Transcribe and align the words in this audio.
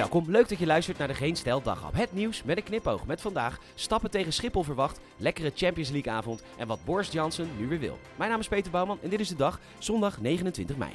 Welkom, 0.00 0.30
leuk 0.30 0.48
dat 0.48 0.58
je 0.58 0.66
luistert 0.66 0.98
naar 0.98 1.08
de 1.08 1.14
Geen 1.14 1.36
Daghap. 1.44 1.94
Het 1.94 2.12
nieuws 2.12 2.42
met 2.42 2.56
een 2.56 2.62
knipoog 2.62 3.06
met 3.06 3.20
vandaag 3.20 3.58
stappen 3.74 4.10
tegen 4.10 4.32
Schiphol 4.32 4.62
verwacht, 4.62 5.00
lekkere 5.16 5.52
Champions 5.54 5.90
League 5.90 6.12
avond 6.12 6.42
en 6.56 6.66
wat 6.66 6.84
Boris 6.84 7.12
Johnson 7.12 7.48
nu 7.58 7.68
weer 7.68 7.78
wil. 7.78 7.98
Mijn 8.16 8.30
naam 8.30 8.40
is 8.40 8.48
Peter 8.48 8.70
Bouwman 8.70 8.98
en 9.02 9.08
dit 9.08 9.20
is 9.20 9.28
de 9.28 9.36
dag, 9.36 9.60
zondag 9.78 10.20
29 10.20 10.76
mei. 10.76 10.92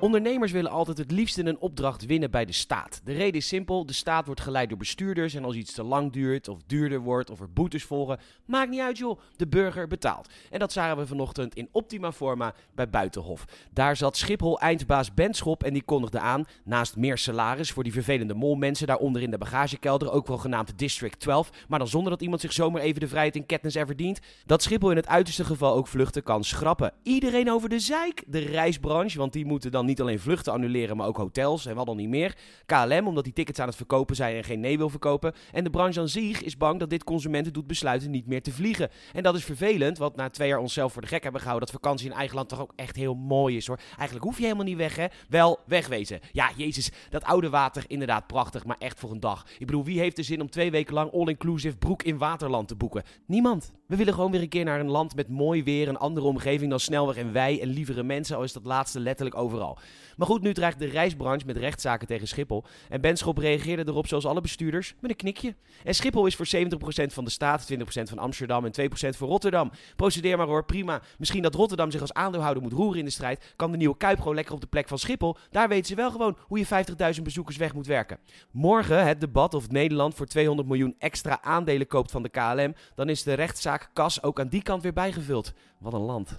Ondernemers 0.00 0.52
willen 0.52 0.70
altijd 0.70 0.98
het 0.98 1.10
liefst 1.10 1.38
een 1.38 1.58
opdracht 1.58 2.06
winnen 2.06 2.30
bij 2.30 2.44
de 2.44 2.52
staat. 2.52 3.00
De 3.04 3.12
reden 3.12 3.34
is 3.34 3.48
simpel: 3.48 3.86
de 3.86 3.92
staat 3.92 4.26
wordt 4.26 4.40
geleid 4.40 4.68
door 4.68 4.78
bestuurders. 4.78 5.34
En 5.34 5.44
als 5.44 5.54
iets 5.54 5.72
te 5.72 5.82
lang 5.82 6.12
duurt, 6.12 6.48
of 6.48 6.58
duurder 6.66 7.00
wordt, 7.00 7.30
of 7.30 7.40
er 7.40 7.52
boetes 7.52 7.84
volgen, 7.84 8.18
maakt 8.44 8.70
niet 8.70 8.80
uit 8.80 8.98
joh, 8.98 9.20
de 9.36 9.46
burger 9.46 9.86
betaalt. 9.86 10.28
En 10.50 10.58
dat 10.58 10.72
zagen 10.72 10.96
we 10.96 11.06
vanochtend 11.06 11.54
in 11.54 11.68
optima 11.72 12.12
forma 12.12 12.54
bij 12.74 12.90
Buitenhof. 12.90 13.44
Daar 13.72 13.96
zat 13.96 14.16
Schiphol-eindbaas 14.16 15.14
Benschop 15.14 15.62
en 15.62 15.72
die 15.72 15.82
kondigde 15.82 16.18
aan, 16.18 16.44
naast 16.64 16.96
meer 16.96 17.18
salaris 17.18 17.72
voor 17.72 17.82
die 17.82 17.92
vervelende 17.92 18.34
molmensen 18.34 18.86
daaronder 18.86 19.22
in 19.22 19.30
de 19.30 19.38
bagagekelder, 19.38 20.12
ook 20.12 20.26
wel 20.26 20.38
genaamd 20.38 20.78
District 20.78 21.20
12, 21.20 21.50
maar 21.68 21.78
dan 21.78 21.88
zonder 21.88 22.10
dat 22.10 22.22
iemand 22.22 22.40
zich 22.40 22.52
zomaar 22.52 22.82
even 22.82 23.00
de 23.00 23.08
vrijheid 23.08 23.36
in 23.36 23.46
Ketnis 23.46 23.76
er 23.76 23.86
verdient, 23.86 24.20
dat 24.46 24.62
Schiphol 24.62 24.90
in 24.90 24.96
het 24.96 25.08
uiterste 25.08 25.44
geval 25.44 25.74
ook 25.74 25.86
vluchten 25.86 26.22
kan 26.22 26.44
schrappen. 26.44 26.92
Iedereen 27.02 27.50
over 27.50 27.68
de 27.68 27.78
zeik, 27.78 28.24
de 28.26 28.38
reisbranche, 28.38 29.18
want 29.18 29.32
die 29.32 29.46
moeten 29.46 29.70
dan 29.70 29.87
niet 29.88 30.00
alleen 30.00 30.20
vluchten 30.20 30.52
annuleren, 30.52 30.96
maar 30.96 31.06
ook 31.06 31.16
hotels 31.16 31.66
en 31.66 31.74
wat 31.74 31.86
dan 31.86 31.96
niet 31.96 32.08
meer. 32.08 32.36
KLM, 32.66 33.06
omdat 33.06 33.24
die 33.24 33.32
tickets 33.32 33.58
aan 33.58 33.66
het 33.66 33.76
verkopen 33.76 34.16
zijn 34.16 34.36
en 34.36 34.44
geen 34.44 34.60
nee 34.60 34.78
wil 34.78 34.88
verkopen. 34.88 35.34
En 35.52 35.64
de 35.64 35.70
branche 35.70 36.00
aan 36.00 36.08
zich 36.08 36.42
is 36.42 36.56
bang 36.56 36.78
dat 36.80 36.90
dit 36.90 37.04
consumenten 37.04 37.52
doet 37.52 37.66
besluiten 37.66 38.10
niet 38.10 38.26
meer 38.26 38.42
te 38.42 38.52
vliegen. 38.52 38.90
En 39.12 39.22
dat 39.22 39.34
is 39.34 39.44
vervelend, 39.44 39.98
want 39.98 40.16
na 40.16 40.30
twee 40.30 40.48
jaar 40.48 40.58
onszelf 40.58 40.92
voor 40.92 41.02
de 41.02 41.08
gek 41.08 41.22
hebben 41.22 41.40
gehouden 41.40 41.68
dat 41.68 41.80
vakantie 41.80 42.10
in 42.10 42.16
eigen 42.16 42.36
land 42.36 42.48
toch 42.48 42.60
ook 42.60 42.72
echt 42.76 42.96
heel 42.96 43.14
mooi 43.14 43.56
is 43.56 43.66
hoor. 43.66 43.78
Eigenlijk 43.96 44.24
hoef 44.24 44.36
je 44.36 44.42
helemaal 44.42 44.64
niet 44.64 44.76
weg 44.76 44.96
hè. 44.96 45.06
Wel, 45.28 45.58
wegwezen. 45.66 46.20
Ja, 46.32 46.50
jezus, 46.56 46.90
dat 47.10 47.24
oude 47.24 47.50
water 47.50 47.84
inderdaad 47.86 48.26
prachtig, 48.26 48.64
maar 48.64 48.76
echt 48.78 48.98
voor 48.98 49.10
een 49.10 49.20
dag. 49.20 49.46
Ik 49.58 49.66
bedoel, 49.66 49.84
wie 49.84 49.98
heeft 49.98 50.16
de 50.16 50.22
zin 50.22 50.40
om 50.40 50.50
twee 50.50 50.70
weken 50.70 50.94
lang 50.94 51.12
all-inclusive 51.12 51.76
broek 51.76 52.02
in 52.02 52.18
waterland 52.18 52.68
te 52.68 52.76
boeken? 52.76 53.02
Niemand. 53.26 53.72
We 53.86 53.96
willen 53.96 54.14
gewoon 54.14 54.30
weer 54.30 54.40
een 54.40 54.48
keer 54.48 54.64
naar 54.64 54.80
een 54.80 54.90
land 54.90 55.14
met 55.14 55.28
mooi 55.28 55.62
weer, 55.64 55.88
een 55.88 55.96
andere 55.96 56.26
omgeving 56.26 56.70
dan 56.70 56.80
snelweg 56.80 57.16
en 57.16 57.32
wij 57.32 57.60
en 57.60 57.68
lievere 57.68 58.02
mensen, 58.02 58.36
al 58.36 58.42
is 58.42 58.52
dat 58.52 58.64
laatste 58.64 59.00
letterlijk 59.00 59.36
overal. 59.36 59.77
Maar 60.16 60.26
goed, 60.26 60.42
nu 60.42 60.52
dreigt 60.52 60.78
de 60.78 60.86
reisbranche 60.86 61.46
met 61.46 61.56
rechtszaken 61.56 62.06
tegen 62.06 62.28
Schiphol. 62.28 62.64
En 62.88 63.00
Benschop 63.00 63.38
reageerde 63.38 63.84
erop 63.86 64.06
zoals 64.06 64.26
alle 64.26 64.40
bestuurders, 64.40 64.94
met 65.00 65.10
een 65.10 65.16
knikje. 65.16 65.54
En 65.84 65.94
Schiphol 65.94 66.26
is 66.26 66.36
voor 66.36 66.46
70% 66.46 67.12
van 67.12 67.24
de 67.24 67.30
staat, 67.30 67.72
20% 67.72 67.78
van 67.84 68.18
Amsterdam 68.18 68.64
en 68.64 68.72
2% 68.80 69.08
voor 69.08 69.28
Rotterdam. 69.28 69.70
Procedeer 69.96 70.36
maar 70.36 70.46
hoor, 70.46 70.64
prima. 70.64 71.02
Misschien 71.18 71.42
dat 71.42 71.54
Rotterdam 71.54 71.90
zich 71.90 72.00
als 72.00 72.12
aandeelhouder 72.12 72.62
moet 72.62 72.72
roeren 72.72 72.98
in 72.98 73.04
de 73.04 73.10
strijd. 73.10 73.52
Kan 73.56 73.70
de 73.70 73.76
nieuwe 73.76 73.96
Kuip 73.96 74.24
lekker 74.24 74.54
op 74.54 74.60
de 74.60 74.66
plek 74.66 74.88
van 74.88 74.98
Schiphol. 74.98 75.36
Daar 75.50 75.68
weten 75.68 75.86
ze 75.86 75.94
wel 75.94 76.10
gewoon 76.10 76.36
hoe 76.40 76.58
je 76.58 76.66
50.000 77.16 77.22
bezoekers 77.22 77.56
weg 77.56 77.74
moet 77.74 77.86
werken. 77.86 78.18
Morgen 78.50 79.06
het 79.06 79.20
debat 79.20 79.54
of 79.54 79.70
Nederland 79.70 80.14
voor 80.14 80.26
200 80.26 80.68
miljoen 80.68 80.94
extra 80.98 81.42
aandelen 81.42 81.86
koopt 81.86 82.10
van 82.10 82.22
de 82.22 82.28
KLM. 82.28 82.74
Dan 82.94 83.08
is 83.08 83.22
de 83.22 83.34
rechtszaak 83.34 83.90
kas 83.92 84.22
ook 84.22 84.40
aan 84.40 84.48
die 84.48 84.62
kant 84.62 84.82
weer 84.82 84.92
bijgevuld. 84.92 85.52
Wat 85.78 85.92
een 85.92 86.00
land. 86.00 86.38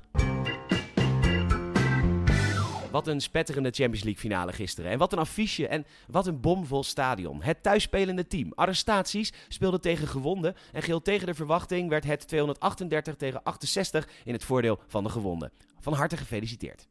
Wat 2.91 3.07
een 3.07 3.21
spetterende 3.21 3.71
Champions 3.71 4.03
League 4.03 4.21
finale 4.21 4.53
gisteren. 4.53 4.91
En 4.91 4.97
wat 4.97 5.13
een 5.13 5.19
affiche 5.19 5.67
en 5.67 5.85
wat 6.07 6.27
een 6.27 6.39
bomvol 6.39 6.83
stadion. 6.83 7.41
Het 7.41 7.63
thuisspelende 7.63 8.27
team. 8.27 8.51
Arrestaties 8.55 9.33
speelde 9.47 9.79
tegen 9.79 10.07
gewonden. 10.07 10.55
En 10.71 10.81
geheel 10.81 11.01
tegen 11.01 11.27
de 11.27 11.33
verwachting 11.33 11.89
werd 11.89 12.03
het 12.03 12.27
238 12.27 13.15
tegen 13.15 13.43
68 13.43 14.07
in 14.23 14.33
het 14.33 14.43
voordeel 14.43 14.79
van 14.87 15.03
de 15.03 15.09
gewonden. 15.09 15.51
Van 15.79 15.93
harte 15.93 16.17
gefeliciteerd. 16.17 16.87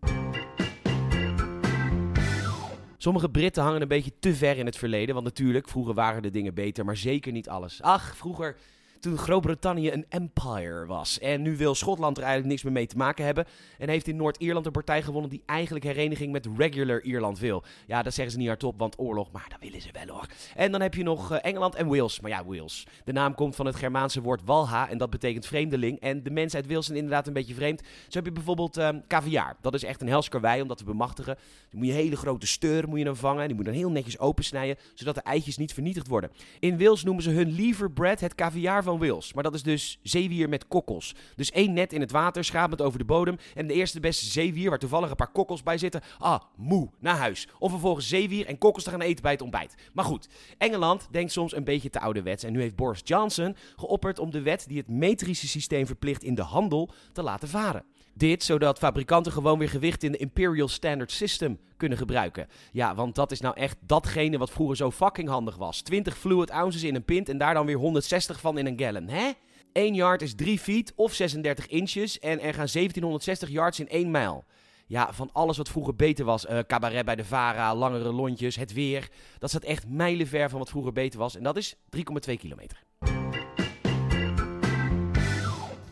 Sommige 2.99 3.29
Britten 3.29 3.63
hangen 3.63 3.83
een 3.83 3.89
beetje 3.89 4.13
te 4.21 4.35
ver 4.35 4.57
in 4.57 4.67
het 4.67 4.77
verleden. 4.77 5.15
Want 5.15 5.27
natuurlijk, 5.27 5.69
vroeger 5.69 5.95
waren 5.95 6.23
de 6.23 6.31
dingen 6.31 6.55
beter, 6.55 6.85
maar 6.85 6.97
zeker 6.97 7.33
niet 7.33 7.49
alles. 7.49 7.83
Ach, 7.83 8.17
vroeger 8.17 8.57
toen 9.01 9.19
Groot-Brittannië 9.19 9.91
een 9.91 10.07
empire 10.09 10.87
was. 10.87 11.19
En 11.19 11.43
nu 11.43 11.57
wil 11.57 11.75
Schotland 11.75 12.17
er 12.17 12.23
eigenlijk 12.23 12.53
niks 12.53 12.63
meer 12.63 12.73
mee 12.73 12.87
te 12.87 12.97
maken 12.97 13.25
hebben. 13.25 13.45
En 13.79 13.89
heeft 13.89 14.07
in 14.07 14.17
Noord-Ierland 14.17 14.67
een 14.67 14.73
partij 14.73 15.03
gewonnen 15.03 15.31
die 15.31 15.43
eigenlijk 15.47 15.85
hereniging 15.85 16.33
met 16.33 16.49
regular 16.57 17.03
Ierland 17.03 17.39
wil. 17.39 17.65
Ja, 17.87 18.03
dat 18.03 18.15
zeggen 18.15 18.33
ze 18.33 18.39
niet 18.39 18.49
hardop, 18.49 18.79
want 18.79 18.99
oorlog, 18.99 19.31
maar 19.31 19.47
dat 19.49 19.61
willen 19.61 19.81
ze 19.81 19.89
wel 19.93 20.17
hoor. 20.17 20.27
En 20.55 20.73
dan 20.73 20.81
heb 20.81 20.95
je 20.95 21.03
nog 21.03 21.33
eh, 21.33 21.39
Engeland 21.43 21.75
en 21.75 21.87
Wales. 21.87 22.21
Maar 22.21 22.31
ja, 22.31 22.45
Wales. 22.45 22.87
De 23.05 23.13
naam 23.13 23.35
komt 23.35 23.57
van 23.57 23.67
het 23.67 23.77
Germaanse 23.77 24.21
woord 24.21 24.45
walha 24.45 24.89
en 24.89 24.99
dat 24.99 25.11
betekent 25.11 25.47
vreemdeling. 25.47 26.01
En 26.01 26.23
de 26.23 26.31
mensen 26.31 26.61
uit 26.61 26.69
Wales 26.69 26.87
zijn 26.87 26.99
inderdaad 26.99 27.27
een 27.27 27.33
beetje 27.33 27.55
vreemd. 27.55 27.81
Zo 27.81 28.19
heb 28.19 28.25
je 28.25 28.33
bijvoorbeeld 28.33 28.81
caviar. 29.09 29.57
Dat 29.61 29.75
is 29.75 29.85
echt 29.85 30.01
een 30.01 30.09
helskarwei 30.09 30.63
om 30.63 30.69
dat 30.69 30.79
te 30.79 30.85
bemachtigen. 30.85 31.37
Dan 31.71 31.79
moet 31.79 31.89
je 31.89 31.93
hele 31.93 32.17
grote 32.17 32.47
steur 32.47 32.89
moet 32.89 32.99
je 32.99 33.05
dan 33.05 33.17
vangen. 33.17 33.47
Die 33.47 33.57
moet 33.57 33.65
dan 33.65 33.75
heel 33.75 33.91
netjes 33.91 34.19
opensnijden, 34.19 34.77
zodat 34.95 35.15
de 35.15 35.21
eitjes 35.21 35.57
niet 35.57 35.73
vernietigd 35.73 36.07
worden. 36.07 36.31
In 36.61 36.79
Wales 36.79 37.05
noemen 37.05 37.23
ze 37.23 37.31
hun 37.31 37.51
liver 37.51 37.91
bread 37.91 38.21
het 38.21 38.35
caviar 38.35 38.83
van 38.89 38.99
Wales. 38.99 39.33
Maar 39.33 39.43
dat 39.43 39.55
is 39.55 39.63
dus 39.63 39.99
zeewier 40.03 40.49
met 40.49 40.69
kokkels. 40.69 41.15
Dus 41.37 41.51
één 41.51 41.73
net 41.73 41.93
in 41.93 42.01
het 42.01 42.11
water, 42.11 42.45
schrapend 42.45 42.83
over 42.83 42.99
de 42.99 43.05
bodem. 43.05 43.37
En 43.55 43.67
de 43.67 43.75
eerste 43.75 44.01
beste 44.01 44.25
zeewier, 44.25 44.69
waar 44.69 44.79
toevallig 44.79 45.11
een 45.11 45.17
paar 45.17 45.33
kokkels 45.33 45.63
bij 45.63 45.79
zitten. 45.79 46.01
Ah, 46.19 46.41
moe, 46.57 46.91
naar 46.99 47.17
huis. 47.17 47.49
Of 47.59 47.71
vervolgens 47.71 48.09
zeewier 48.09 48.47
en 48.47 48.59
kokkels 48.59 48.85
te 48.85 48.91
gaan 48.91 49.01
eten 49.01 49.23
bij 49.23 49.33
het 49.33 49.43
ontbijt. 49.43 49.75
Maar 49.93 50.05
goed, 50.05 50.29
Engeland 50.59 51.09
denkt 51.11 51.33
soms 51.33 51.57
een 51.57 51.65
beetje 51.65 51.91
te 51.91 52.01
ouderwets. 52.01 52.45
En 52.45 52.53
nu 52.53 52.61
heeft 52.61 52.77
Boris 52.77 53.01
Johnson 53.05 53.57
geopperd 53.77 54.19
om 54.19 54.31
de 54.31 54.43
wet 54.43 54.65
die 54.69 54.79
het 54.79 54.89
metrische 54.89 55.49
systeem 55.49 55.87
verplicht 55.87 56.23
in 56.23 56.35
de 56.35 56.43
handel 56.43 56.91
te 57.13 57.23
laten 57.23 57.49
varen. 57.49 57.85
Dit 58.19 58.45
zodat 58.45 58.79
fabrikanten 58.79 59.33
gewoon 59.33 59.59
weer 59.59 59.69
gewicht 59.69 60.03
in 60.03 60.13
de 60.13 60.19
Imperial 60.19 60.69
Standard 60.69 61.13
System 61.13 61.59
kunnen 61.77 61.99
gebruiken. 61.99 62.47
Ja, 62.73 62.95
want 62.95 63.15
dat 63.15 63.31
is 63.31 63.41
nou 63.41 63.57
echt 63.57 63.77
datgene 63.81 64.39
wat 64.39 64.51
vroeger 64.51 64.77
zo 64.77 64.91
fucking 64.91 65.29
handig 65.29 65.57
was. 65.57 65.81
20 65.81 66.19
fluid 66.19 66.51
ounces 66.51 66.83
in 66.83 66.95
een 66.95 67.05
pint 67.05 67.29
en 67.29 67.39
daar 67.39 67.55
dan 67.55 67.67
weer 67.67 67.77
160 67.77 68.41
van 68.41 68.59
in 68.59 68.67
een 68.67 68.79
gallon. 68.79 69.09
Hè? 69.09 69.31
1 69.73 69.95
yard 69.95 70.23
is 70.23 70.35
3 70.35 70.59
feet 70.59 70.93
of 70.97 71.13
36 71.13 71.67
inches 71.67 72.19
en 72.19 72.41
er 72.41 72.55
gaan 72.55 72.69
1760 72.73 73.49
yards 73.49 73.81
in 73.81 73.89
1 73.89 74.11
mijl. 74.11 74.45
Ja, 74.87 75.13
van 75.13 75.31
alles 75.33 75.57
wat 75.57 75.69
vroeger 75.69 75.97
beter 75.97 76.25
was. 76.25 76.47
Uh, 76.47 76.59
cabaret 76.59 77.05
bij 77.05 77.17
de 77.17 77.25
Vara, 77.25 77.75
langere 77.75 78.13
lontjes, 78.13 78.57
het 78.57 78.73
weer. 78.73 79.09
Dat 79.39 79.51
staat 79.51 79.63
echt 79.63 79.89
mijlenver 79.89 80.51
van 80.51 80.59
wat 80.59 80.69
vroeger 80.69 80.93
beter 80.93 81.19
was. 81.19 81.37
En 81.37 81.43
dat 81.43 81.57
is 81.57 81.75
3,2 81.97 82.35
kilometer. 82.35 82.88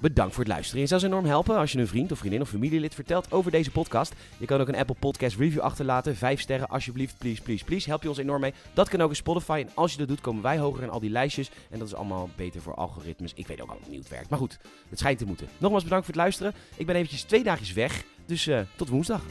Bedankt 0.06 0.34
voor 0.34 0.44
het 0.44 0.52
luisteren. 0.52 0.80
Je 0.80 0.86
zou 0.88 1.00
ze 1.00 1.06
enorm 1.06 1.24
helpen 1.24 1.56
als 1.56 1.72
je 1.72 1.78
een 1.78 1.86
vriend 1.86 2.12
of 2.12 2.18
vriendin 2.18 2.40
of 2.40 2.48
familielid 2.48 2.94
vertelt 2.94 3.32
over 3.32 3.50
deze 3.50 3.70
podcast. 3.70 4.14
Je 4.38 4.46
kan 4.46 4.60
ook 4.60 4.68
een 4.68 4.76
Apple 4.76 4.94
Podcast 4.98 5.36
review 5.36 5.60
achterlaten. 5.60 6.16
Vijf 6.16 6.40
sterren 6.40 6.68
alsjeblieft, 6.68 7.18
please, 7.18 7.42
please, 7.42 7.64
please. 7.64 7.88
Help 7.88 8.02
je 8.02 8.08
ons 8.08 8.18
enorm 8.18 8.40
mee. 8.40 8.54
Dat 8.74 8.88
kan 8.88 9.00
ook 9.00 9.10
in 9.10 9.16
Spotify. 9.16 9.64
En 9.66 9.72
als 9.74 9.92
je 9.92 9.98
dat 9.98 10.08
doet, 10.08 10.20
komen 10.20 10.42
wij 10.42 10.58
hoger 10.58 10.82
in 10.82 10.90
al 10.90 11.00
die 11.00 11.10
lijstjes. 11.10 11.50
En 11.70 11.78
dat 11.78 11.88
is 11.88 11.94
allemaal 11.94 12.28
beter 12.36 12.60
voor 12.60 12.74
algoritmes. 12.74 13.32
Ik 13.34 13.46
weet 13.46 13.60
ook 13.60 13.70
al 13.70 13.78
niet 13.80 13.88
hoe 13.88 13.98
het 13.98 14.08
werkt. 14.08 14.28
Maar 14.30 14.38
goed, 14.38 14.58
het 14.88 14.98
schijnt 14.98 15.18
te 15.18 15.26
moeten. 15.26 15.48
Nogmaals 15.58 15.82
bedankt 15.82 16.04
voor 16.04 16.14
het 16.14 16.22
luisteren. 16.22 16.54
Ik 16.76 16.86
ben 16.86 16.96
eventjes 16.96 17.22
twee 17.22 17.42
dagjes 17.42 17.72
weg. 17.72 18.04
Dus 18.26 18.46
uh, 18.46 18.60
tot 18.76 18.88
woensdag. 18.88 19.22